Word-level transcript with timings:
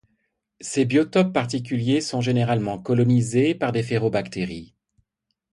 Ces 0.61 0.83
biotopes 0.85 1.31
particuliers 1.31 2.01
sont 2.01 2.21
généralement 2.21 2.79
colonisés 2.79 3.53
par 3.53 3.71
des 3.71 3.83
ferrobactéries. 3.83 4.73